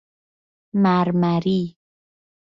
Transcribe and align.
مرمری 0.73 1.77